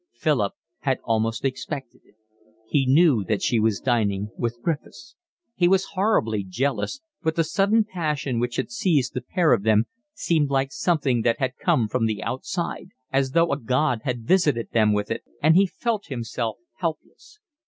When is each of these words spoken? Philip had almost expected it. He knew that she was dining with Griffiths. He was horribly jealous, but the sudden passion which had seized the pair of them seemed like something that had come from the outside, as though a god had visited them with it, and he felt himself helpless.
Philip 0.15 0.53
had 0.79 0.97
almost 1.03 1.45
expected 1.45 2.01
it. 2.05 2.15
He 2.67 2.87
knew 2.87 3.23
that 3.25 3.43
she 3.43 3.59
was 3.59 3.79
dining 3.79 4.31
with 4.35 4.59
Griffiths. 4.63 5.15
He 5.53 5.67
was 5.67 5.89
horribly 5.93 6.43
jealous, 6.43 7.01
but 7.21 7.35
the 7.35 7.43
sudden 7.43 7.83
passion 7.83 8.39
which 8.39 8.55
had 8.55 8.71
seized 8.71 9.13
the 9.13 9.21
pair 9.21 9.53
of 9.53 9.61
them 9.61 9.85
seemed 10.15 10.49
like 10.49 10.71
something 10.71 11.21
that 11.21 11.37
had 11.37 11.53
come 11.57 11.87
from 11.87 12.07
the 12.07 12.23
outside, 12.23 12.87
as 13.13 13.33
though 13.33 13.51
a 13.51 13.59
god 13.59 13.99
had 14.03 14.25
visited 14.25 14.71
them 14.71 14.91
with 14.91 15.11
it, 15.11 15.23
and 15.39 15.55
he 15.55 15.67
felt 15.67 16.07
himself 16.07 16.57
helpless. 16.77 17.37